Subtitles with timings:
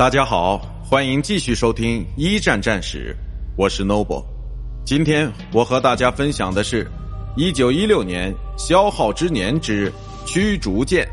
[0.00, 3.14] 大家好，欢迎继续收听一战战史，
[3.54, 4.24] 我是 Noble。
[4.82, 6.90] 今天我和大家分享的是
[7.36, 9.92] 一九一六年消耗之年之
[10.24, 11.06] 驱逐舰。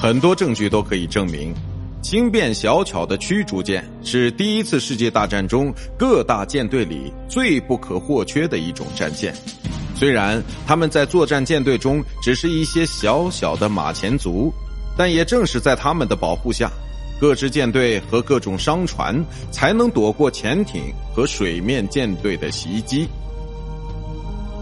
[0.00, 1.52] 很多证据都可以证明，
[2.00, 9.34] 轻便小巧的驱逐舰是第一次世界大战中各大舰队里最不可或缺的一种战舰。
[9.94, 14.50] 虽然他们在作战舰队中只是一些小小的马前卒。
[14.96, 16.70] 但也正是在他们的保护下，
[17.20, 20.82] 各支舰队和各种商船才能躲过潜艇
[21.14, 23.08] 和水面舰队的袭击。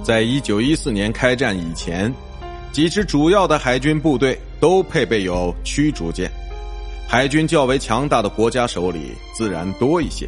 [0.03, 2.13] 在一九一四年开战以前，
[2.73, 6.31] 几支主要的海军部队都配备有驱逐舰。
[7.07, 10.27] 海军较为强大的国家手里自然多一些，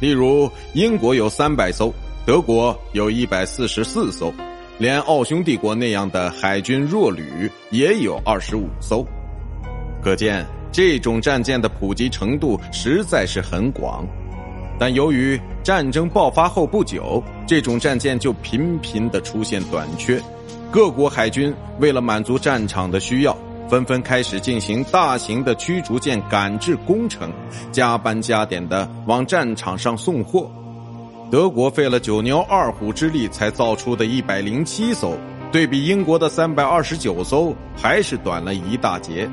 [0.00, 1.92] 例如英国有三百艘，
[2.24, 4.32] 德国有一百四十四艘，
[4.78, 9.04] 连奥匈帝国那样的海军弱旅也有二十五艘。
[10.02, 14.04] 可见这种战舰的普及程度实在是很广，
[14.78, 20.20] 但由于战争爆发后不久，这种战舰就频频的出现短缺，
[20.72, 23.36] 各国海军为了满足战场的需要，
[23.68, 27.30] 纷纷开始进行大型的驱逐舰赶制工程，
[27.70, 30.50] 加班加点的往战场上送货。
[31.30, 35.16] 德国费了九牛二虎之力才造出的一百零七艘，
[35.52, 39.30] 对比英国的三百二十九艘，还是短了一大截。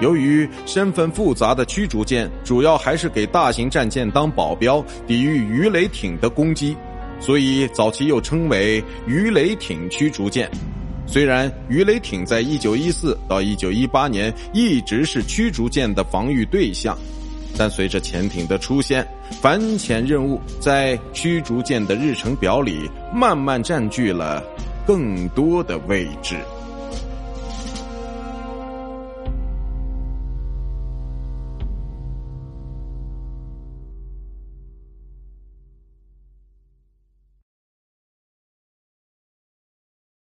[0.00, 6.76] 由于身份复杂的驱逐舰主要还是给大型战舰当保镖，抵御鱼雷艇的攻击，
[7.20, 10.50] 所以早期又称为鱼雷艇驱逐舰。
[11.06, 16.96] 虽然鱼雷艇在一九一四到一九一八年一直是驱逐舰的防御对象，
[17.56, 19.06] 但随着潜艇的出现，
[19.40, 24.42] 反潜任务在驱逐舰的日程表里慢慢占据了
[24.86, 26.36] 更多的位置。